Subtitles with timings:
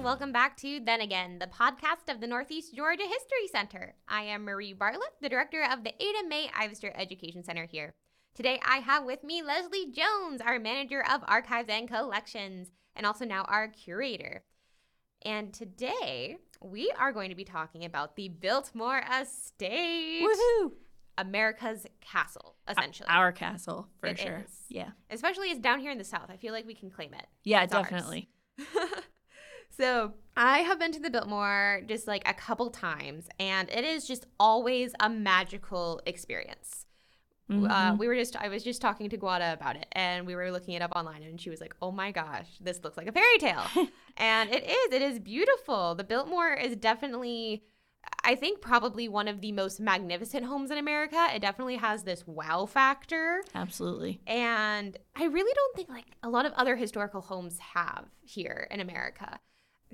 [0.00, 3.92] and welcome back to Then Again, the podcast of the Northeast Georgia History Center.
[4.08, 7.92] I am Marie Bartlett, the director of the Ada Mae Ivester Education Center here.
[8.34, 13.26] Today I have with me Lesley Jones, our manager of archives and collections, and also
[13.26, 14.42] now our curator.
[15.20, 20.22] And today we are going to be talking about the Biltmore Estate.
[20.24, 20.72] Woohoo!
[21.18, 23.08] America's castle, essentially.
[23.10, 24.44] Our castle, for It sure.
[24.46, 24.60] is.
[24.70, 24.92] Yeah.
[25.10, 26.30] Especially as down here in the South.
[26.30, 27.26] I feel like we can claim it.
[27.44, 28.30] Yeah, It's definitely.
[29.80, 34.06] so I have been to the Biltmore just like a couple times, and it is
[34.06, 36.86] just always a magical experience.
[37.50, 37.98] Uh, Mhm.
[37.98, 40.74] we were just, I was just talking to Guada about it, and we were looking
[40.74, 43.38] it up online, and she was like, "Oh my gosh, this looks like a fairy
[43.38, 43.66] tale,"
[44.16, 44.92] and it is.
[44.92, 45.96] It is beautiful.
[45.96, 47.64] The Biltmore is definitely,
[48.22, 51.26] I think, probably one of the most magnificent homes in America.
[51.34, 53.42] It definitely has this wow factor.
[53.52, 54.20] Absolutely.
[54.28, 58.78] And I really don't think like a lot of other historical homes have here in
[58.78, 59.40] America.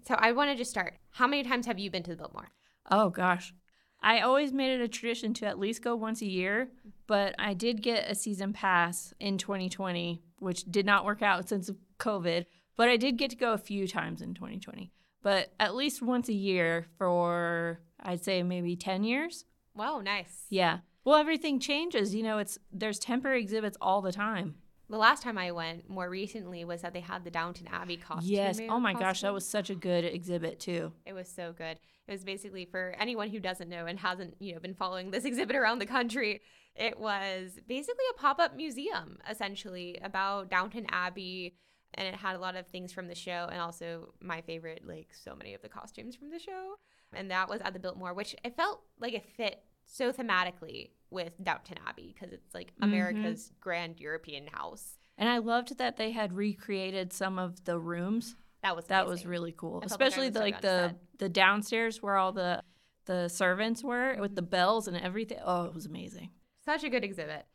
[0.04, 0.94] So I want to just start.
[1.10, 2.48] How many times have you been to the Biltmore?
[2.90, 3.54] Oh, gosh.
[4.02, 6.68] I always made it a tradition to at least go once a year,
[7.06, 11.70] but I did get a season pass in 2020, which did not work out since
[11.98, 12.44] COVID,
[12.76, 14.92] but I did get to go a few times in 2020.
[15.22, 19.44] But at least once a year for, I'd say, maybe 10 years.
[19.74, 20.46] Wow, nice.
[20.50, 20.78] Yeah.
[21.04, 22.14] Well, everything changes.
[22.14, 24.56] You know, it's there's temporary exhibits all the time.
[24.88, 28.32] The last time I went, more recently, was that they had the Downton Abbey costume.
[28.32, 28.60] Yes.
[28.68, 30.92] Oh my gosh, that was such a good exhibit too.
[31.04, 31.78] It was so good.
[32.06, 35.24] It was basically for anyone who doesn't know and hasn't, you know, been following this
[35.30, 36.40] exhibit around the country.
[36.76, 41.56] It was basically a pop-up museum, essentially, about Downton Abbey,
[41.94, 45.08] and it had a lot of things from the show, and also my favorite, like
[45.12, 46.74] so many of the costumes from the show.
[47.12, 51.32] And that was at the Biltmore, which it felt like it fit so thematically with
[51.42, 52.84] Downton Abbey because it's like mm-hmm.
[52.84, 54.98] America's grand European house.
[55.18, 58.36] And I loved that they had recreated some of the rooms.
[58.62, 60.96] That was That was really cool, especially the, like the set.
[61.18, 62.62] the downstairs where all the
[63.06, 64.50] the servants were with the mm-hmm.
[64.50, 65.38] bells and everything.
[65.44, 66.30] Oh, it was amazing.
[66.64, 67.46] Such a good exhibit.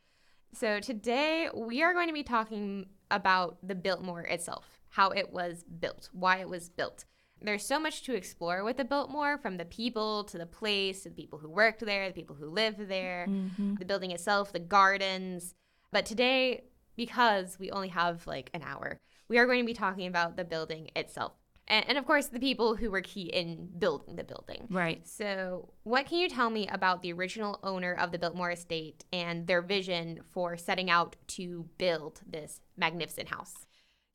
[0.54, 5.64] So today we are going to be talking about the Biltmore itself, how it was
[5.64, 7.04] built, why it was built.
[7.44, 11.08] There's so much to explore with the Biltmore, from the people to the place, to
[11.08, 13.74] the people who worked there, the people who lived there, Mm-hmm.
[13.76, 15.54] the building itself, the gardens.
[15.90, 16.64] But today,
[16.96, 20.44] because we only have like an hour, we are going to be talking about the
[20.44, 21.32] building itself.
[21.68, 24.66] And, and of course, the people who were key in building the building.
[24.68, 25.06] Right.
[25.06, 29.46] So, what can you tell me about the original owner of the Biltmore estate and
[29.46, 33.54] their vision for setting out to build this magnificent house?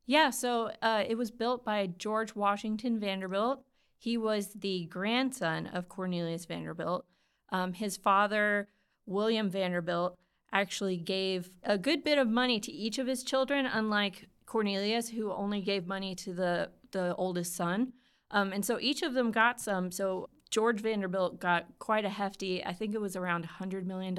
[0.08, 0.30] Yeah.
[0.30, 3.62] So uh, it was built by George Washington Vanderbilt.
[3.98, 7.04] He was the grandson of Cornelius Vanderbilt.
[7.50, 8.68] Um, his father,
[9.04, 10.16] William Vanderbilt,
[10.50, 15.30] actually gave a good bit of money to each of his children, unlike Cornelius, who
[15.30, 17.92] only gave money to the, the oldest son.
[18.30, 19.90] Um, and so each of them got some.
[19.90, 24.18] So George Vanderbilt got quite a hefty, I think it was around $100 million.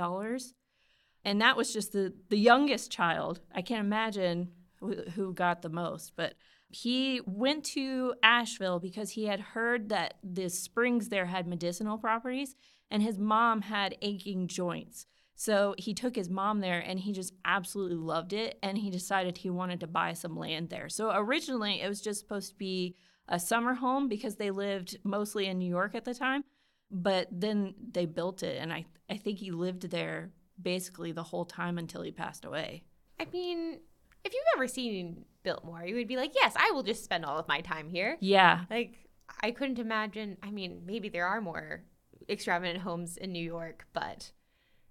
[1.26, 3.40] And that was just the, the youngest child.
[3.56, 6.34] I can't imagine who, got the most, but
[6.70, 12.56] he went to Asheville because he had heard that the springs there had medicinal properties
[12.92, 15.06] and his mom had aching joints.
[15.36, 19.38] So he took his mom there and he just absolutely loved it and he decided
[19.38, 20.90] he wanted to buy some land there.
[20.90, 22.96] So originally it was just supposed to be
[23.28, 26.44] a summer home because they lived mostly in New York at the time,
[26.92, 30.32] but then they built it and I I think he lived there
[30.62, 32.84] basically the whole time until he passed away.
[33.20, 33.80] I mean,
[34.24, 37.38] if you've ever seen Biltmore, you would be like, yes, I will just spend all
[37.38, 38.18] of my time here.
[38.20, 38.66] Yeah.
[38.70, 39.10] Like,
[39.42, 40.38] I couldn't imagine.
[40.44, 41.84] I mean, maybe there are more
[42.28, 44.32] extravagant homes in New York, but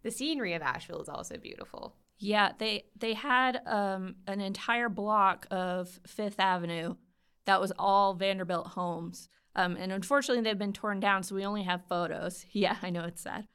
[0.02, 1.94] the scenery of Asheville is also beautiful.
[2.18, 6.96] Yeah, they they had um, an entire block of Fifth Avenue
[7.44, 11.62] that was all Vanderbilt homes, um, and unfortunately they've been torn down, so we only
[11.62, 12.44] have photos.
[12.52, 13.46] Yeah, I know it's sad,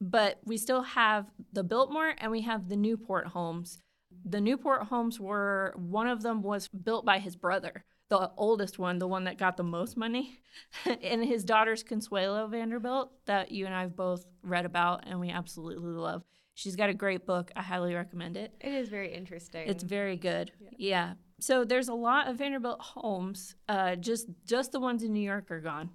[0.00, 3.78] but we still have the Biltmore and we have the Newport homes.
[4.24, 8.98] The Newport homes were one of them was built by his brother, the oldest one,
[8.98, 10.40] the one that got the most money,
[11.02, 15.92] and his daughter's Consuelo Vanderbilt that you and I've both read about and we absolutely
[15.92, 16.24] love.
[16.54, 17.50] She's got a great book.
[17.56, 18.54] I highly recommend it.
[18.60, 19.68] It is very interesting.
[19.68, 20.52] It's very good.
[20.78, 21.14] Yeah.
[21.40, 23.56] So there's a lot of Vanderbilt homes.
[23.68, 25.90] Uh, just just the ones in New York are gone.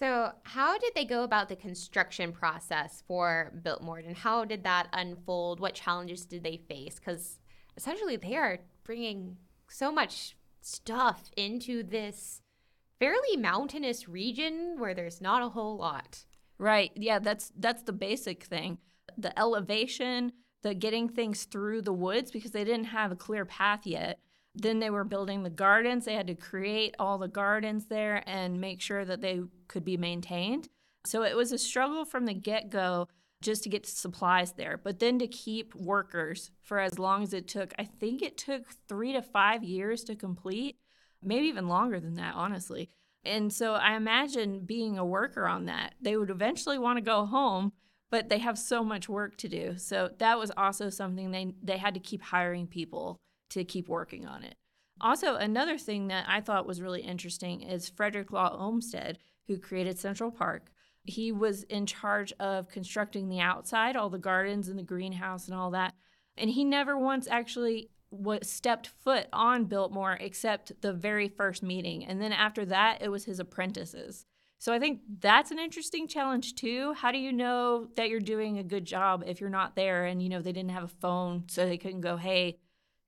[0.00, 4.88] So, how did they go about the construction process for Biltmore, and how did that
[4.94, 5.60] unfold?
[5.60, 6.98] What challenges did they face?
[6.98, 7.39] Because
[7.76, 9.36] essentially, they are bringing
[9.68, 12.42] so much stuff into this
[12.98, 16.24] fairly mountainous region where there's not a whole lot.
[16.58, 16.92] Right.
[16.94, 18.78] Yeah, that's that's the basic thing.
[19.16, 20.32] The elevation,
[20.62, 24.18] the getting things through the woods because they didn't have a clear path yet.
[24.54, 26.04] Then they were building the gardens.
[26.04, 29.96] They had to create all the gardens there and make sure that they could be
[29.96, 30.68] maintained.
[31.06, 33.08] So it was a struggle from the get go
[33.42, 37.48] just to get supplies there, but then to keep workers for as long as it
[37.48, 37.72] took.
[37.78, 40.78] I think it took three to five years to complete,
[41.22, 42.90] maybe even longer than that, honestly.
[43.24, 47.26] And so I imagine being a worker on that, they would eventually want to go
[47.26, 47.72] home,
[48.10, 49.74] but they have so much work to do.
[49.76, 53.20] So that was also something they, they had to keep hiring people
[53.50, 54.56] to keep working on it.
[55.00, 59.98] Also, another thing that I thought was really interesting is Frederick Law Olmsted, who created
[59.98, 60.70] Central Park.
[61.10, 65.56] He was in charge of constructing the outside, all the gardens and the greenhouse and
[65.56, 65.94] all that.
[66.36, 72.04] And he never once actually was stepped foot on Biltmore except the very first meeting.
[72.04, 74.24] And then after that, it was his apprentices.
[74.58, 76.92] So I think that's an interesting challenge too.
[76.94, 80.22] How do you know that you're doing a good job if you're not there and
[80.22, 82.58] you know they didn't have a phone so they couldn't go, "Hey,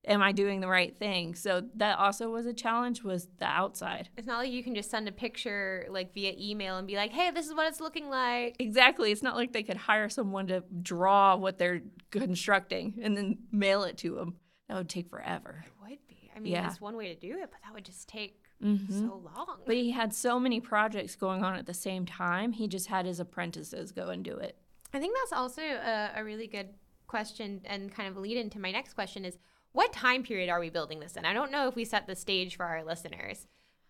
[0.04, 4.08] am I doing the right thing?" So that also was a challenge was the outside.
[4.16, 7.12] It's not like you can just send a picture like via email and be like,
[7.12, 9.12] "Hey, this is what it's looking like." Exactly.
[9.12, 13.84] It's not like they could hire someone to draw what they're constructing and then mail
[13.84, 14.36] it to them.
[14.68, 15.64] That would take forever.
[15.66, 16.30] It would be.
[16.34, 16.66] I mean, Yeah.
[16.68, 18.90] it's one way to do it, but that would just take Mhm.
[18.90, 19.58] so long.
[19.66, 23.06] But he had so many projects going on at the same time, he just had
[23.06, 24.56] his apprentices go and do it.
[24.94, 26.74] I think that's also a, a really good
[27.06, 29.36] question and kind of lead into my next question is
[29.72, 31.24] what time period are we building this in?
[31.24, 33.46] I don't know if we set the stage for our listeners.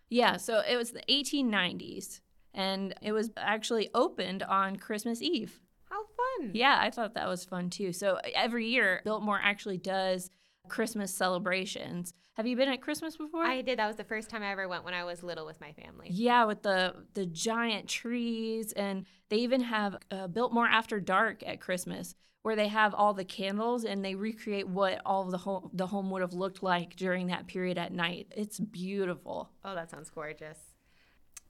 [0.08, 2.20] Yeah, so it was the 1890s,
[2.52, 5.60] and it was actually opened on Christmas Eve.
[5.84, 6.02] How
[6.38, 6.50] fun.
[6.54, 7.92] Yeah, I thought that was fun too.
[7.92, 10.30] So every year, Biltmore actually does
[10.68, 12.14] Christmas celebrations.
[12.34, 13.44] Have you been at Christmas before?
[13.44, 13.78] I did.
[13.78, 16.08] That was the first time I ever went when I was little with my family.
[16.10, 21.60] Yeah, with the the giant trees, and they even have uh, Biltmore After Dark at
[21.60, 25.70] Christmas, where they have all the candles and they recreate what all of the home
[25.72, 28.32] the home would have looked like during that period at night.
[28.36, 29.50] It's beautiful.
[29.64, 30.58] Oh, that sounds gorgeous.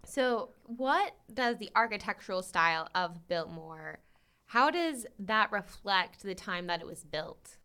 [0.04, 4.00] So, what does the architectural style of Biltmore?
[4.46, 7.56] How does that reflect the time that it was built?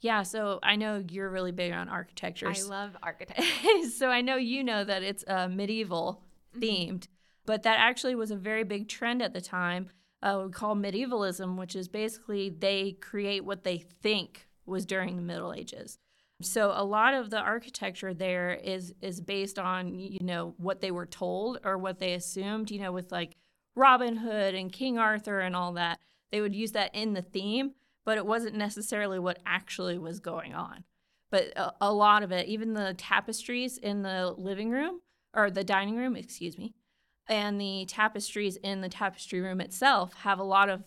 [0.00, 2.48] Yeah, so I know you're really big on architecture.
[2.48, 3.88] I love architecture.
[3.96, 6.22] so I know you know that it's uh, medieval
[6.58, 7.08] themed,
[7.46, 9.88] but that actually was a very big trend at the time.
[10.22, 15.22] Uh, we call medievalism, which is basically they create what they think was during the
[15.22, 15.98] Middle Ages.
[16.42, 20.90] So a lot of the architecture there is is based on you know what they
[20.90, 22.70] were told or what they assumed.
[22.70, 23.36] You know, with like
[23.74, 25.98] Robin Hood and King Arthur and all that,
[26.30, 27.72] they would use that in the theme,
[28.04, 30.84] but it wasn't necessarily what actually was going on
[31.30, 35.00] but a, a lot of it, even the tapestries in the living room
[35.34, 36.74] or the dining room, excuse me,
[37.28, 40.84] and the tapestries in the tapestry room itself have a lot of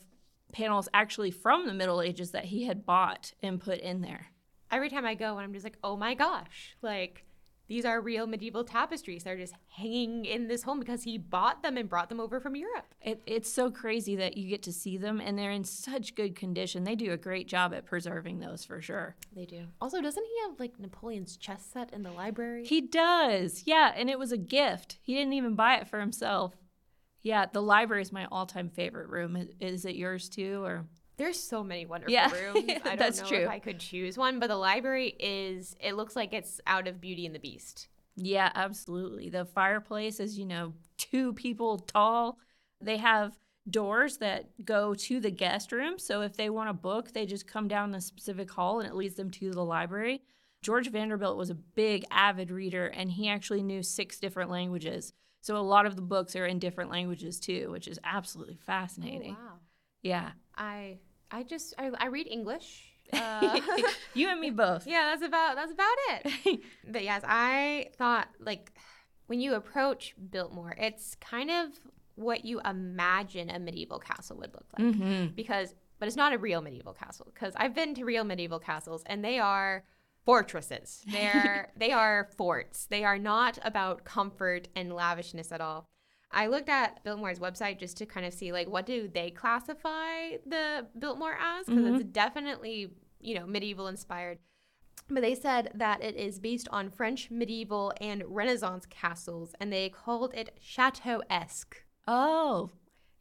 [0.52, 4.28] panels actually from the Middle Ages that he had bought and put in there.
[4.72, 7.26] Every time I go, and I'm just like, oh my gosh, like
[7.70, 9.24] these are real medieval tapestries.
[9.24, 12.56] They're just hanging in this home because he bought them and brought them over from
[12.56, 12.96] Europe.
[13.00, 16.36] It, it's so crazy that you get to see them and they're in such good
[16.36, 16.84] condition.
[16.84, 19.16] They do a great job at preserving those for sure.
[19.36, 19.68] They do.
[19.80, 22.66] Also, doesn't he have like Napoleon's chess set in the library?
[22.66, 23.64] He does.
[23.68, 24.98] Yeah, and it was a gift.
[25.04, 26.56] He didn't even buy it for himself.
[27.22, 29.36] Yeah, the library is my all-time favorite room.
[29.36, 30.86] Is, is it yours too or
[31.20, 32.72] There's so many wonderful Yeah, rooms.
[32.86, 33.38] I don't that's know true.
[33.40, 35.76] if I could choose one, but the library is.
[35.82, 37.90] It looks like it's out of Beauty and the Beast.
[38.16, 39.30] Yeah, absolutely.
[39.30, 42.38] The fireplace is, you know, two people tall.
[42.82, 43.38] They have
[43.70, 46.00] doors that go to the guest room.
[46.00, 48.96] So if they want a book, they just come down the specific hall and it
[48.96, 50.22] leads them to the library.
[50.62, 55.14] George Vanderbilt was a big avid reader and he actually knew six different languages.
[55.42, 58.66] So a lot of the books are in different languages too, which is absolutely oh,
[58.66, 59.36] fascinating.
[59.40, 59.60] Oh, wow.
[60.02, 60.32] Yeah.
[60.56, 60.98] I
[61.32, 62.86] I just I, I read English.
[63.12, 63.60] Uh,
[64.14, 64.86] you and me both.
[64.86, 66.60] yeah, that's about that's about it.
[66.88, 68.72] But yes, I thought like
[69.26, 71.70] when you approach Biltmore, it's kind of
[72.14, 74.94] what you imagine a medieval castle would look like.
[74.96, 78.60] hmm Because but it's not a real medieval castle because I've been to real medieval
[78.60, 79.86] castles and they are
[80.24, 81.04] fortresses.
[81.12, 82.86] They're they are forts.
[82.86, 85.90] They are not about comfort and lavishness at all.
[86.32, 90.38] I looked at Biltmore's website just to kind of see like what do they classify
[90.46, 91.96] the Biltmore as because mm-hmm.
[91.96, 94.40] it's definitely you know medieval inspired.
[95.10, 99.90] But they said that it is based on French medieval and Renaissance castles, and they
[99.90, 101.84] called it chateau-esque.
[102.08, 102.70] Oh,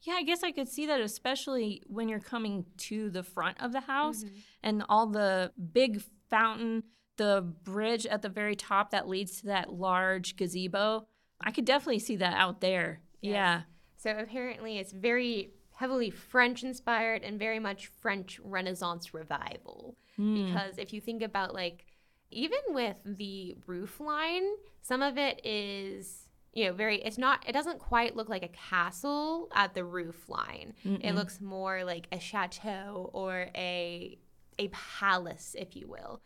[0.03, 3.73] yeah, I guess I could see that, especially when you're coming to the front of
[3.73, 4.37] the house mm-hmm.
[4.63, 6.85] and all the big fountain,
[7.17, 11.07] the bridge at the very top that leads to that large gazebo.
[11.41, 13.01] I could definitely see that out there.
[13.21, 13.33] Yes.
[13.33, 13.61] Yeah.
[13.97, 19.97] So apparently, it's very heavily French inspired and very much French Renaissance revival.
[20.17, 20.47] Hmm.
[20.47, 21.85] Because if you think about like
[22.31, 24.45] even with the roof line,
[24.83, 28.49] some of it is you know very it's not it doesn't quite look like a
[28.49, 30.75] castle at the roof line.
[30.85, 31.15] It Mm-mm.
[31.15, 34.19] looks more like a chateau or a
[34.59, 36.21] a palace, if you will.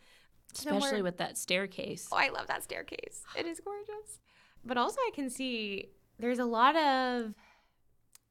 [0.54, 2.08] especially somewhere- with that staircase.
[2.12, 3.22] Oh, I love that staircase.
[3.38, 4.18] It is gorgeous.
[4.64, 7.34] But also I can see there's a lot of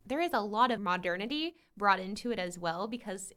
[0.06, 3.32] there is a lot of modernity brought into it as well because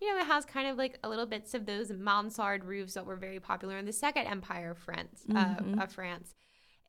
[0.00, 3.06] you know, it has kind of like a little bits of those mansard roofs that
[3.06, 5.78] were very popular in the Second Empire of France, Mhm.
[5.78, 6.34] uh, of France,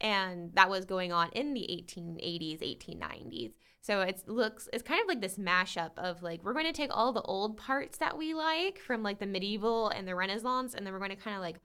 [0.02, 3.54] and that was going on in the 1880s, 1890s.
[3.80, 6.90] So it looks it's kind of like this mashup of like we're going to take
[6.94, 10.86] all the old parts that we like from like the medieval and the Renaissance, and
[10.86, 11.62] then we're going to kind of like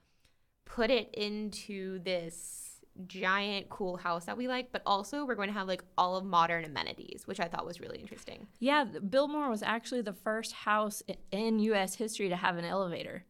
[0.63, 2.62] put it into this
[3.07, 6.23] giant cool house that we like, but also we're going to have like all of
[6.25, 8.47] modern amenities, which I thought was really interesting.
[8.59, 11.95] Yeah, Biltmore was actually the first house in U.S.
[11.95, 13.25] history to have an elevator.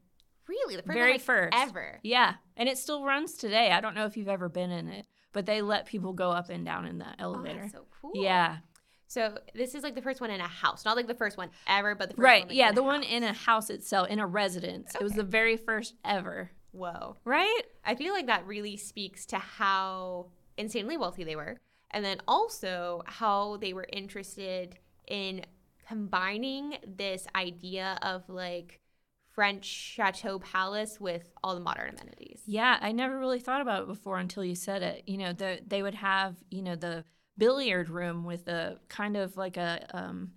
[0.47, 1.53] Really, the first Very one, like, first.
[1.55, 1.99] ever.
[2.03, 3.71] Yeah, and it still runs today.
[3.71, 6.49] I don't know if you've ever been in it, but they let people go up
[6.49, 7.61] and down in that Oh, elevator.
[7.61, 8.11] that's so cool.
[8.15, 8.57] Yeah,
[9.07, 11.49] So this is like the first one in a house, not like the first one
[11.67, 12.41] ever, but the first right.
[12.41, 13.11] One, like, yeah, the one house.
[13.11, 14.93] in a house itself, in a residence.
[14.95, 16.51] It was the very first ever.
[16.73, 17.15] Whoa.
[17.23, 17.61] Right?
[17.85, 20.27] I feel like that really speaks to how
[20.57, 21.59] insanely wealthy they were,
[21.91, 24.77] and then also how they were interested
[25.07, 25.45] in
[25.87, 28.79] combining this idea of like
[29.33, 32.41] French chateau palace with all the modern amenities.
[32.45, 35.03] Yeah, I never really thought about it before until you said it.
[35.07, 37.05] You know, the they would have you know the
[37.37, 40.31] billiard room with a kind of like a um,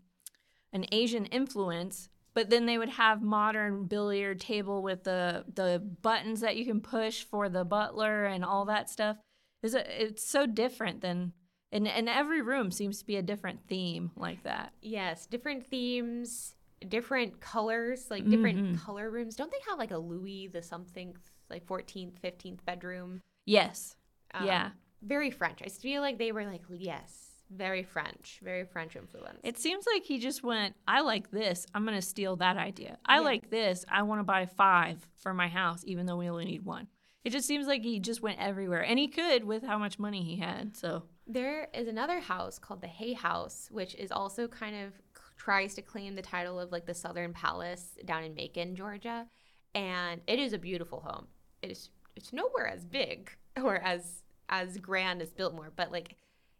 [0.72, 6.40] an Asian influence, but then they would have modern billiard table with the the buttons
[6.42, 9.16] that you can push for the butler and all that stuff.
[9.62, 11.32] Is it's so different than
[11.72, 14.72] and and every room seems to be a different theme like that.
[14.82, 16.54] Yes, different themes,
[16.86, 18.78] different colors, like different Mhm.
[18.84, 19.34] color rooms.
[19.34, 21.16] Don't they have like a Louis the something,
[21.48, 23.22] like 14th, 15th bedroom?
[23.46, 23.96] Yes.
[24.34, 24.70] Um, yeah.
[25.00, 25.62] Very French.
[25.64, 29.38] I feel like they were like, yes, very French, very French influence.
[29.44, 31.66] It seems like he just went, I like this.
[31.74, 32.98] I'm going to steal that idea.
[33.04, 33.20] I Yeah.
[33.20, 33.84] like this.
[33.88, 36.88] I want to buy five for my house, even though we only need one.
[37.24, 38.84] It just seems like he just went everywhere.
[38.84, 40.76] And he could with how much money he had.
[40.76, 44.92] So, There is another house called the Hay House, which is also kind of
[45.36, 49.26] tries to claim the title of like the Southern Palace down in Macon, Georgia,
[49.74, 51.26] and it is a beautiful home.
[51.62, 53.30] It is it's nowhere as big
[53.62, 56.16] or as as grand as Biltmore, but like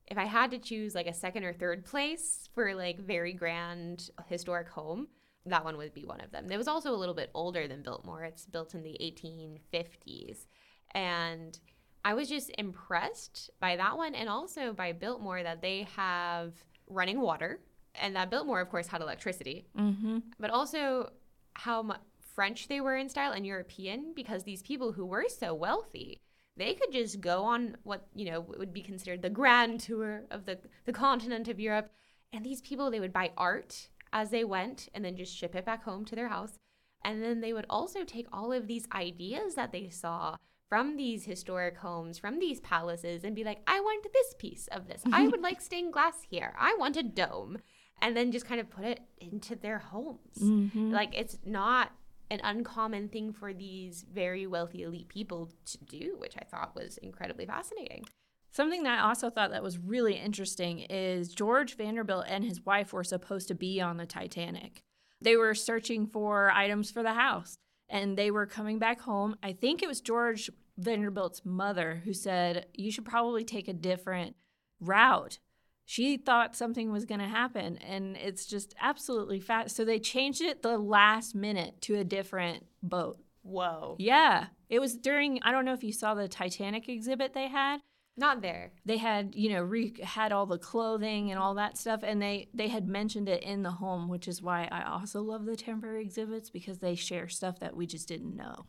[0.07, 4.11] if I had to choose like a second or third place for like very grand
[4.29, 5.09] historic home,
[5.47, 6.51] that one would be one of them.
[6.51, 8.25] It was also a little bit older than Biltmore.
[8.25, 10.47] It's built in the 1850s.
[10.95, 11.59] And
[12.05, 16.55] I was just impressed by that one and also by Biltmore that they have
[16.89, 17.61] running water
[17.95, 20.19] and that Biltmore of course had electricity, mm-hmm.
[20.39, 21.11] but also
[21.55, 21.95] how mu
[22.35, 26.21] French they were in style and European because these people who were so wealthy,
[26.57, 30.47] they could just go on what, you know, would be considered the grand tour of
[30.47, 31.91] the the continent of Europe
[32.33, 35.65] and these people they would buy art as they went and then just ship it
[35.65, 36.59] back home to their house.
[37.05, 40.37] And then they would also take all of these ideas that they saw
[40.69, 44.89] from these historic homes, from these palaces, and be like, I want this piece of
[44.89, 45.03] this.
[45.13, 46.55] I would like stained glass here.
[46.59, 47.59] I want a dome.
[48.03, 50.39] And then just kind of put it into their homes.
[50.43, 50.91] Mm-hmm.
[50.91, 51.93] Like, it's not
[52.31, 56.99] an uncommon thing for these very wealthy elite people to do, which I thought was
[56.99, 58.05] incredibly fascinating.
[58.51, 62.93] Something that I also thought that was really interesting is George Vanderbilt and his wife
[62.93, 64.83] were supposed to be on the Titanic.
[65.21, 69.37] They were searching for items for the house and they were coming back home.
[69.43, 74.37] I think it was George Vanderbilt's mother who said, You should probably take a different
[74.81, 75.39] route.
[75.89, 79.75] She thought something was going to happen and it's just absolutely fast.
[79.77, 83.19] So they changed it the last minute to a different boat.
[83.43, 83.95] Whoa.
[83.99, 84.47] Yeah.
[84.69, 87.79] It was during, I don't know if you saw the Titanic exhibit they had
[88.17, 88.73] Not there.
[88.85, 92.49] they had you know re- had all the clothing and all that stuff and they
[92.53, 96.03] they had mentioned it in the home which is why i also love the temporary
[96.03, 98.67] exhibits because they share stuff that we just didn't know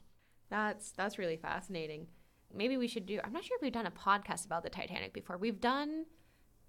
[0.50, 2.08] That's that's really fascinating.
[2.54, 3.20] Maybe we should do.
[3.24, 5.38] I'm not sure if we've done a podcast about the Titanic before.
[5.38, 6.06] We've done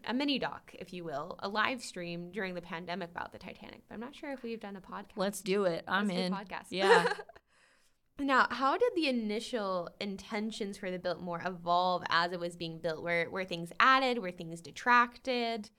[0.07, 3.83] a mini doc, if you will, a live stream during the pandemic about the Titanic.
[3.89, 5.17] But I'm not sure if we've done a podcast.
[5.17, 6.67] let's do it i'm Let's in podcast.
[6.71, 7.13] yeah
[8.21, 13.03] now, how did the initial intentions for the Biltmore evolve as it was being built?
[13.03, 14.19] Were were things added?
[14.19, 15.71] Were things detracted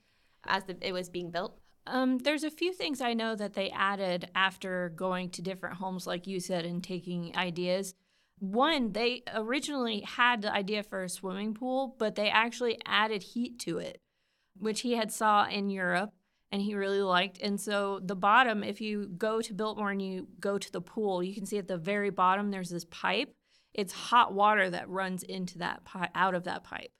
[0.46, 1.58] as the, it was being built?
[1.86, 6.06] um, there's a few things i know that they added after going to different homes
[6.06, 7.94] like you said and taking ideas
[8.38, 13.58] one they originally had the idea for a swimming pool but they actually added heat
[13.58, 14.00] to it
[14.60, 16.12] which he had saw in Europe
[16.52, 17.38] and he really liked.
[17.40, 21.22] And so the bottom, if you go to Biltmore and you go to the pool,
[21.22, 23.34] you can see at the very bottom there's this pipe
[23.72, 26.90] It's hot water that runs into that pipe, out of that pipe.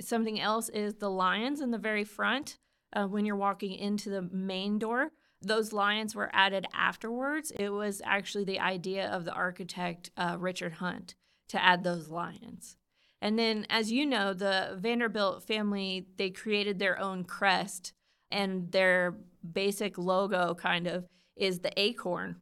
[0.00, 2.58] Something else is the lions in the very front
[2.92, 5.10] uh, when you're walking into the main door.
[5.40, 7.50] Those lions were added afterwards.
[7.58, 11.16] It was actually the idea of the architect uh, Richard Hunt
[11.48, 12.76] to add those lions.
[13.22, 17.92] And then, as you know, the Vanderbilt family, they created their own crest,
[18.32, 19.14] and their
[19.52, 22.40] basic logo kind of is the acorn.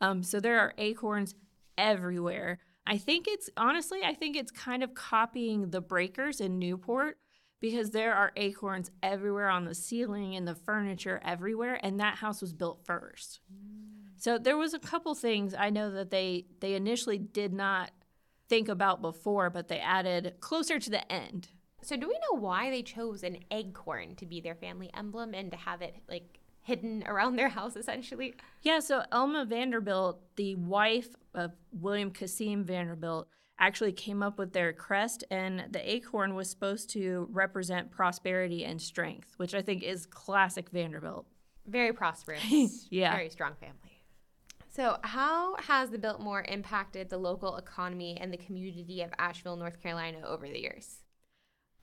[0.00, 1.34] Um, so there are acorns
[1.76, 2.60] everywhere.
[2.86, 7.18] I think it's honestly, I think it's kind of copying the breakers in Newport
[7.60, 12.40] because there are acorns everywhere on the ceiling and the furniture everywhere, and that house
[12.40, 13.40] was built first.
[14.16, 17.90] So there was a couple things I know that they they initially did not
[18.50, 21.48] think about before, but they added closer to the end.
[21.82, 25.50] So do we know why they chose an acorn to be their family emblem and
[25.52, 28.34] to have it like hidden around their house essentially?
[28.60, 33.28] Yeah, so Alva Vanderbilt, the wife of William Kissam Vanderbilt,
[33.58, 38.80] actually came up with their crest, and the acorn was supposed to represent prosperity and
[38.80, 41.26] strength, which I think is classic Vanderbilt.
[41.66, 42.42] Very prosperous.
[42.90, 43.14] yeah.
[43.14, 43.89] Very strong family.
[44.72, 49.82] So, how has the Biltmore impacted the local economy and the community of Asheville, North
[49.82, 51.00] Carolina over the years?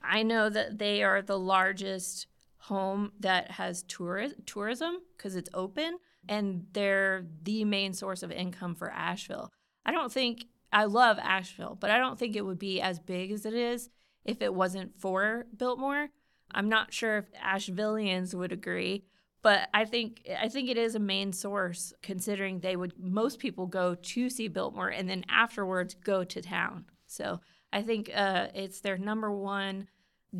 [0.02, 5.98] I know that they are the largest home that has tour- tourism because it's open
[6.30, 9.52] and they're the main source of income for Asheville.
[9.84, 13.32] I don't think I love Asheville, but I don't think it would be as big
[13.32, 13.90] as it is
[14.24, 16.08] if it wasn't for Biltmore.
[16.50, 19.04] I'm not sure if Ashevilleans would agree,
[19.42, 23.66] but I think I think it is a main source considering they would most people
[23.66, 26.86] go to see Biltmore and then afterwards go to town.
[27.06, 27.40] So
[27.72, 29.88] I think uh, it's their number one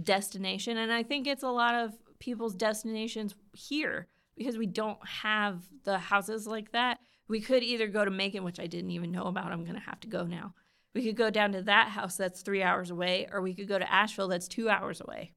[0.03, 5.63] destination, and I think it's a lot of people's destinations here because we don't have
[5.85, 6.99] the houses like that.
[7.29, 9.53] We could either go to Macon, which I didn't even know about.
[9.53, 10.55] I'm to have to go now.
[10.95, 13.79] We could go down to that house that's three hours away, or we could go
[13.79, 15.33] to Asheville that's two hours away.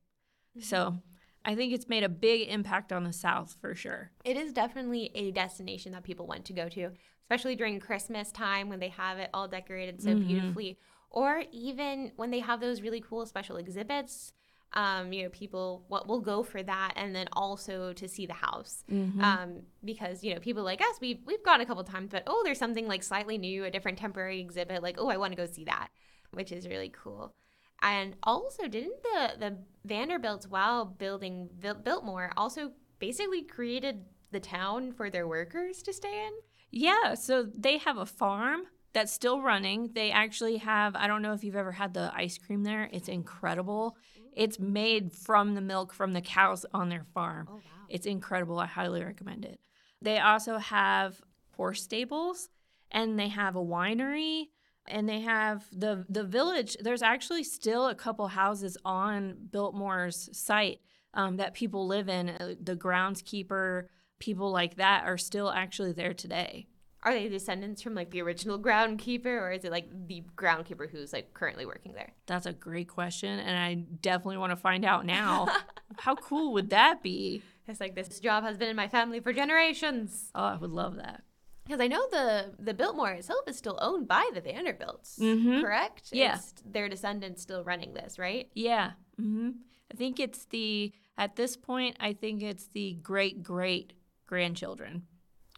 [0.57, 0.65] Mm-hmm.
[0.65, 0.97] So
[1.43, 4.11] I think it's made a big impact on the South for sure.
[4.23, 6.91] It is definitely a destination that people want to go to,
[7.23, 10.27] especially during Christmas time when they have it all decorated so mm-hmm.
[10.27, 10.77] beautifully,
[11.09, 14.33] or even when they have those really cool special exhibits
[14.73, 18.33] um, you know, people what will go for that, and then also to see the
[18.33, 19.21] house, mm-hmm.
[19.21, 22.41] um, because you know, people like us, we've we've gone a couple times, but oh,
[22.45, 25.45] there's something like slightly new, a different temporary exhibit, like oh, I want to go
[25.45, 25.89] see that,
[26.31, 27.33] which is really cool.
[27.81, 35.09] And also, didn't the the Vanderbilts, while building Biltmore, also basically created the town for
[35.09, 36.31] their workers to stay in?
[36.69, 38.61] Yeah, so they have a farm
[38.93, 39.91] that's still running.
[39.93, 42.89] They actually have, I don't know if you've ever had the ice cream there.
[42.91, 43.97] It's incredible.
[44.17, 44.23] Mm.
[44.35, 47.47] It's made from the milk from the cows on their farm.
[47.49, 47.61] Oh, wow.
[47.89, 48.59] It's incredible.
[48.59, 49.59] I highly recommend it.
[50.01, 51.21] They also have
[51.55, 52.49] horse stables
[52.91, 54.47] and they have a winery
[54.87, 56.77] and they have the the village.
[56.79, 60.79] There's actually still a couple houses on Biltmore's site
[61.13, 62.29] um, that people live in.
[62.29, 63.87] Uh, the groundskeeper,
[64.19, 66.67] people like that, are still actually there today.
[67.03, 71.11] Are they descendants from like the original groundkeeper or is it like the groundkeeper who's
[71.11, 72.11] like currently working there?
[72.27, 75.47] That's a great question and i definitely want to find out now.
[75.97, 77.41] How cool would that be?
[77.67, 80.29] It's like this job has been in my family for generations.
[80.35, 81.23] Oh i would love that
[81.71, 85.61] because I know the the Biltmore itself is still owned by the Vanderbilts, mm-hmm.
[85.61, 86.09] correct?
[86.11, 88.49] Yeah, it's their descendants still running this, right?
[88.53, 88.91] Yeah.
[89.19, 89.51] Mm-hmm.
[89.91, 91.97] I think it's the at this point.
[91.99, 93.93] I think it's the great great
[94.27, 95.03] grandchildren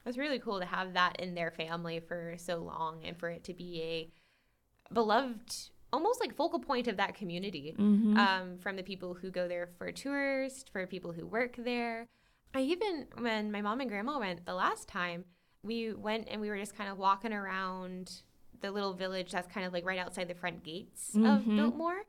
[0.06, 3.44] it's really cool to have that in their family for so long and for it
[3.46, 8.18] to be a beloved almost like focal point of that community mm-hmm.
[8.18, 12.08] um, from the people who go there for tours for people who work there
[12.54, 15.24] i even when my mom and grandma went the last time
[15.64, 18.12] we went and we were just kind of walking around
[18.62, 21.26] the little village that's kind of like right outside the front gates mm-hmm.
[21.26, 22.04] of biltmore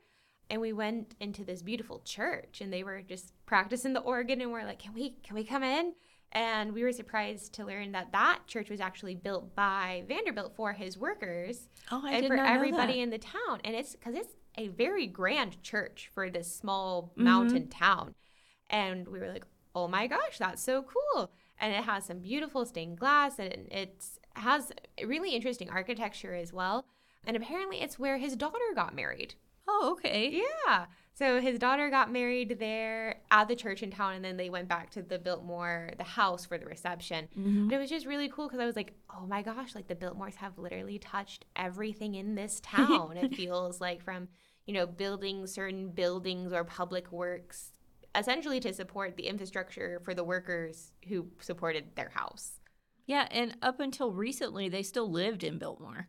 [0.49, 4.51] and we went into this beautiful church and they were just practicing the organ and
[4.51, 5.93] we're like can we can we come in
[6.35, 10.73] and we were surprised to learn that that church was actually built by Vanderbilt for
[10.73, 13.61] his workers oh, I and for everybody in the town.
[13.63, 17.23] And it's because it's a very grand church for this small mm-hmm.
[17.23, 17.83] mountain mm-hmm.
[17.83, 18.15] town.
[18.69, 21.31] And we were like, oh my gosh, that's so cool.
[21.59, 24.71] And it has some beautiful stained glass and it has
[25.03, 26.85] really interesting architecture as well.
[27.27, 29.35] And apparently, it's where his daughter got married.
[29.67, 30.41] Oh, okay.
[30.67, 30.85] Yeah.
[31.13, 34.67] So his daughter got married there at the church in town, and then they went
[34.67, 37.29] back to the Biltmore, the house for the reception.
[37.37, 37.69] Mm-hmm.
[37.69, 39.95] But it was just really cool because I was like, oh my gosh, like the
[39.95, 43.17] Biltmores have literally touched everything in this town.
[43.17, 44.27] it feels like from,
[44.65, 47.71] you know, building certain buildings or public works,
[48.17, 52.59] essentially to support the infrastructure for the workers who supported their house.
[53.05, 56.07] Yeah, and up until recently, they still lived in Biltmore.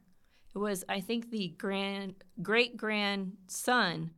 [0.55, 4.13] It was, I think, the grand great grandson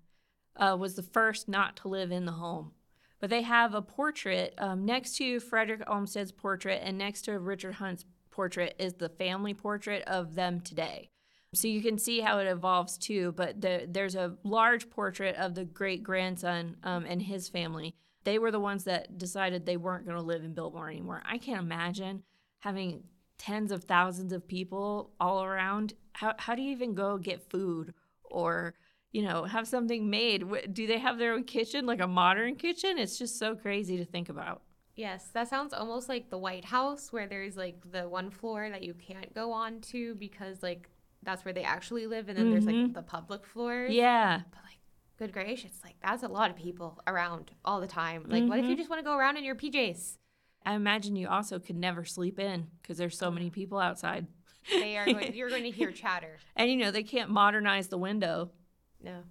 [0.56, 2.72] uh, was the first not to live in the home.
[3.20, 7.74] But they have a portrait um, next to Frederick Olmsted's portrait, and next to Richard
[7.74, 11.10] Hunt's portrait is the family portrait of them today.
[11.54, 13.32] So you can see how it evolves too.
[13.32, 17.94] But the, there's a large portrait of the great grandson um, and his family.
[18.24, 21.22] They were the ones that decided they weren't going to live in Biltmore anymore.
[21.24, 22.22] I can't imagine
[22.58, 23.04] having
[23.38, 25.94] tens of thousands of people all around.
[26.12, 28.74] How, how do you even go get food or,
[29.12, 30.44] you know, have something made?
[30.74, 32.98] Do they have their own kitchen, like a modern kitchen?
[32.98, 34.62] It's just so crazy to think about.
[34.96, 38.82] Yes, that sounds almost like the White House, where there's like the one floor that
[38.82, 40.90] you can't go on to because like
[41.22, 42.52] that's where they actually live, and then mm-hmm.
[42.52, 42.92] there's like mm-hmm.
[42.92, 43.92] the public floors.
[43.92, 44.40] Yeah.
[44.50, 44.78] But like,
[45.18, 48.24] good gracious, like that's a lot of people around all the time.
[48.28, 48.48] Like, mm-hmm.
[48.48, 48.78] what if you mm-hmm.
[48.78, 50.16] just want to go around in your PJs?
[50.64, 54.26] I imagine you also could never sleep in because there's so many people outside.
[54.70, 55.06] They are.
[55.06, 56.38] Going, you're going to hear chatter.
[56.56, 58.50] and you know they can't modernize the window.
[59.02, 59.22] No,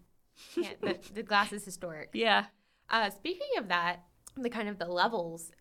[0.55, 0.81] can't.
[0.81, 2.09] the, the glass is historic.
[2.13, 2.45] Yeah.
[2.89, 4.03] Uh, speaking of that,
[4.35, 5.51] the kind of the levels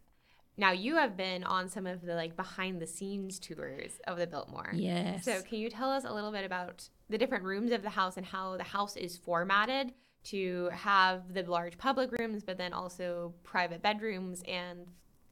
[0.57, 4.27] now you have been on some of the like behind the scenes tours of the
[4.27, 4.71] Biltmore.
[4.75, 5.25] Yes.
[5.25, 8.17] So can you tell us a little bit about the different rooms of the house
[8.17, 9.93] and how the house is formatted
[10.25, 14.87] to have the large public rooms, but then also private bedrooms and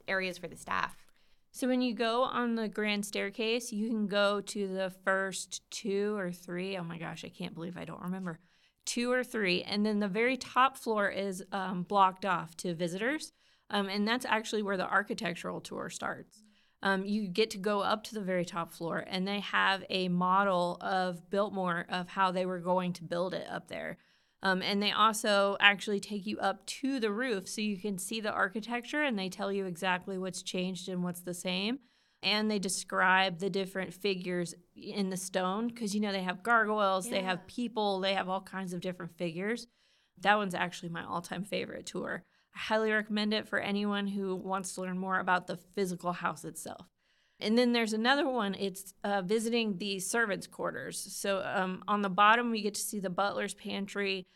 [0.06, 0.96] areas for the staff?
[1.52, 6.16] So when you go on the grand staircase, you can go to the first two
[6.16, 6.76] or three.
[6.76, 8.40] Oh my gosh, I can't believe I don't remember.
[8.86, 13.32] Two or three, and then the very top floor is um, blocked off to visitors.
[13.70, 16.42] Um, and that's actually where the architectural tour starts.
[16.82, 20.08] Um, you get to go up to the very top floor, and they have a
[20.08, 23.96] model of Biltmore of how they were going to build it up there.
[24.44, 28.20] Um, and they also actually take you up to the roof so you can see
[28.20, 31.78] the architecture and they tell you exactly what's changed and what's the same.
[32.22, 37.06] And they describe the different figures in the stone because, you know, they have gargoyles,
[37.06, 37.12] yeah.
[37.12, 39.66] they have people, they have all kinds of different figures.
[40.20, 42.22] That one's actually my all time favorite tour.
[42.54, 46.44] I highly recommend it for anyone who wants to learn more about the physical house
[46.44, 46.86] itself.
[47.40, 48.54] And then there's another one.
[48.54, 50.98] It's uh, visiting the servants' quarters.
[50.98, 54.26] So um, on the bottom, we get to see the butler's pantry,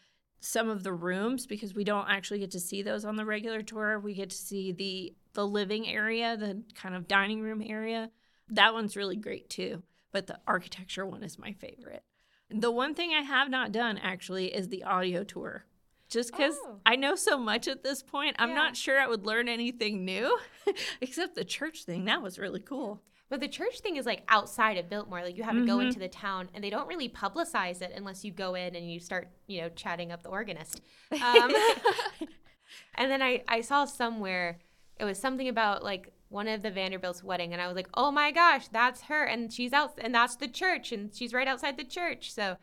[0.40, 3.62] some of the rooms because we don't actually get to see those on the regular
[3.62, 3.98] tour.
[3.98, 8.11] We get to see the the living area, the kind of dining room area.
[8.48, 9.83] That one's really great too.
[10.11, 12.02] But the architecture one is my favorite.
[12.50, 15.66] The one thing I have not done actually is the audio tour
[16.09, 16.77] just because oh.
[16.87, 18.37] I know so much at this point.
[18.38, 18.55] I'm yeah.
[18.55, 20.38] not sure I would learn anything new,
[21.01, 22.07] except the church thing.
[22.07, 23.03] That was really cool.
[23.31, 25.23] But the church thing is like outside of Biltmore.
[25.23, 25.68] Like you have to mm-hmm.
[25.68, 28.90] go into the town, and they don't really publicize it unless you go in and
[28.90, 30.81] you start, you know, chatting up the organist.
[31.12, 31.53] Um,
[32.94, 34.59] and then I I saw somewhere
[34.99, 38.11] it was something about like one of the Vanderbilt's wedding, and I was like, oh
[38.11, 41.77] my gosh, that's her, and she's out, and that's the church, and she's right outside
[41.77, 42.33] the church.
[42.33, 42.57] So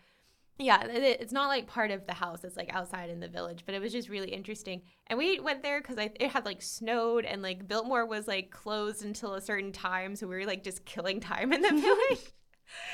[0.57, 2.43] yeah, it's not like part of the house.
[2.43, 4.83] It's like outside in the village, but it was just really interesting.
[5.07, 9.03] And we went there because it had like snowed and like Biltmore was like closed
[9.03, 11.69] until a certain time, so we were like just killing time in the
[12.09, 12.33] village.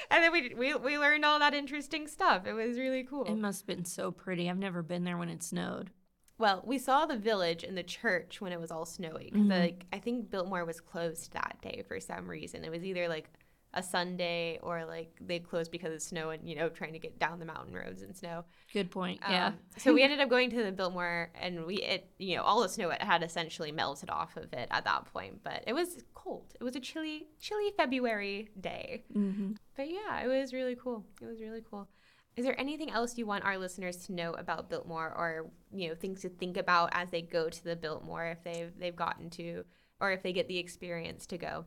[0.10, 2.48] and then we, we we learned all that interesting stuff.
[2.48, 3.26] It was really cool.
[3.26, 4.50] It must have been so pretty.
[4.50, 5.92] I've never been there when it snowed.
[6.40, 9.26] Well, we saw the village and the church when it was all snowy.
[9.26, 9.52] Because mm-hmm.
[9.52, 12.66] like I think Biltmore was closed that day for some reason.
[12.66, 13.30] It was either like
[13.74, 17.18] a Sunday or like they closed because of snow and you know trying to get
[17.20, 18.44] down the mountain roads and snow.
[18.74, 19.20] Good point.
[19.24, 19.52] Um, yeah.
[19.78, 22.70] so we ended up going to the Biltmore and we it you know all the
[22.70, 26.54] snow had essentially melted off of it at that point, but it was cold.
[26.60, 29.04] It was a chilly chilly February day.
[29.16, 29.54] Mm-hmm.
[29.76, 31.06] But yeah, it was really cool.
[31.22, 31.88] It was really cool.
[32.36, 35.96] Is there anything else you want our listeners to know about Biltmore or you know
[35.96, 39.64] things to think about as they go to the Biltmore if they've they've gotten to
[40.02, 41.66] or if they get the experience to go?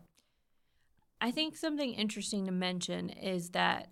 [1.21, 3.89] I think something interesting to mention is that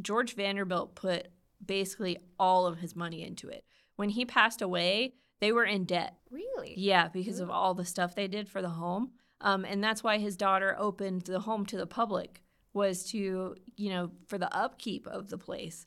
[0.00, 1.28] George Vanderbilt put
[1.64, 3.64] basically all of his money into it.
[3.96, 6.16] When he passed away, they were in debt.
[6.30, 6.74] Really?
[6.76, 7.44] Yeah, because Ooh.
[7.44, 9.12] of all the stuff they did for the home.
[9.40, 13.90] Um, and that's why his daughter opened the home to the public was to, you
[13.90, 15.86] know, for the upkeep of the place.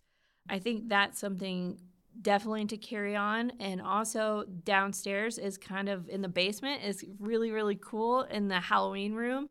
[0.50, 1.80] I think that's something
[2.22, 3.52] definitely to carry on.
[3.60, 8.60] And also downstairs is kind of in the basement is really, really cool in the
[8.60, 9.50] Halloween room.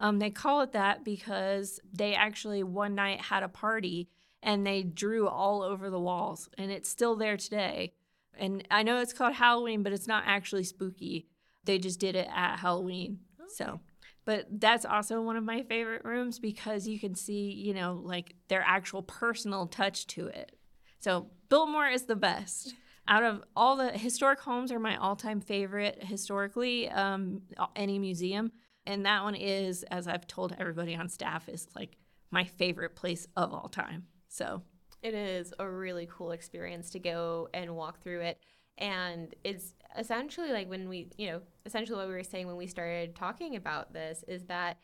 [0.00, 4.08] Um, they call it that because they actually one night had a party
[4.42, 7.92] and they drew all over the walls, and it's still there today.
[8.38, 11.26] And I know it's called Halloween, but it's not actually spooky.
[11.64, 13.18] They just did it at Halloween.
[13.40, 13.48] Okay.
[13.48, 13.80] So,
[14.24, 18.34] but that's also one of my favorite rooms because you can see, you know, like
[18.46, 20.56] their actual personal touch to it.
[21.00, 22.74] So, Biltmore is the best.
[23.08, 26.88] Out of all the historic homes, are my all-time favorite historically.
[26.90, 27.42] Um,
[27.74, 28.52] any museum,
[28.88, 31.98] and that one is, as I've told everybody on staff, is like
[32.30, 34.06] my favorite place of all time.
[34.28, 34.62] So
[35.02, 38.38] it is a really cool experience to go and walk through it.
[38.78, 42.66] And it's essentially like when we, you know, essentially what we were saying when we
[42.66, 44.78] started talking about this is that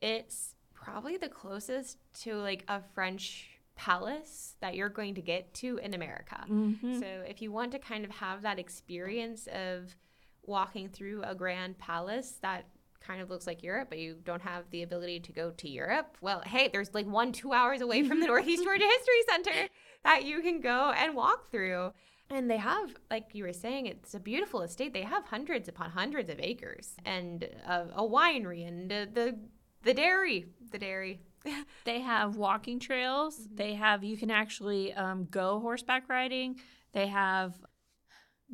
[0.00, 5.78] it's probably the closest to like a French palace that you're going to get to
[5.78, 6.44] in America.
[6.48, 7.00] Mm-hmm.
[7.00, 9.96] So if you want to kind of have that experience of
[10.44, 12.66] walking through a grand palace that
[13.00, 16.16] kind of looks like Europe, but you don't have the ability to go to Europe,
[16.20, 19.68] well, hey, there's like one, two hours away from the Northeast Georgia History Center
[20.04, 21.92] that you can go and walk through.
[22.30, 24.92] And they have, like you were saying, it's a beautiful estate.
[24.92, 29.38] They have hundreds upon hundreds of acres and a, a winery and uh, the
[29.82, 31.20] the dairy, the dairy.
[31.84, 33.38] they have walking trails.
[33.38, 33.56] Mm-hmm.
[33.56, 36.56] They have you can actually um, go horseback riding.
[36.92, 37.54] They have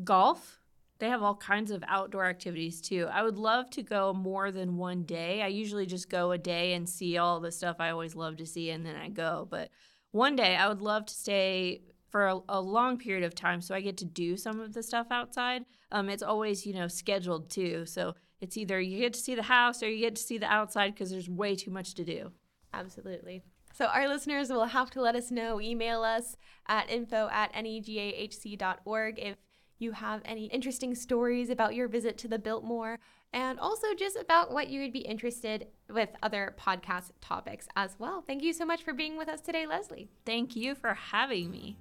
[0.03, 0.61] golf.
[1.05, 3.09] They have all kinds of outdoor activities too.
[3.13, 5.43] I would love to go more than one day.
[5.43, 8.47] I usually just go a day and see all the stuff I always love to
[8.47, 9.47] see, and then I go.
[9.51, 9.69] But
[10.13, 13.75] one day I would love to stay for a, a, long period of time so
[13.75, 15.67] I get to do some of the stuff outside.
[15.93, 17.85] Um, it's always, you know, scheduled too.
[17.85, 20.51] So it's either you get to see the house or you get to see the
[20.51, 22.33] outside because there's way too much to do.
[22.73, 23.43] Absolutely.
[23.75, 29.19] So our listeners will have to let us know, email us at info at negahc.org
[29.19, 29.37] if
[29.85, 32.99] you have any interesting stories about your visit to the Biltmore
[33.33, 38.23] and also just about what you would be interested with other podcast topics as well.
[38.27, 40.09] Thank you so much for being with us today, Lesley.
[40.25, 41.77] Thank you for having me.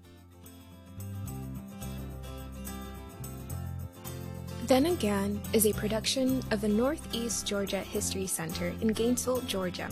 [4.67, 9.89] Then Again is a production of the Northeast Georgia History Center in Gainesville, Georgia.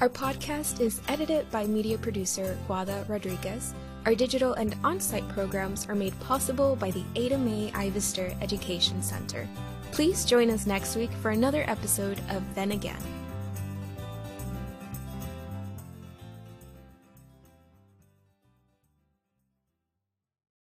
[0.00, 3.74] Our podcast is edited by media producer Guada Rodriguez.
[4.06, 9.02] Our digital and on site programs are made possible by the Ada Mae Ivester Education
[9.02, 9.48] Center.
[9.92, 13.13] Please join us next week for another episode of Then Again.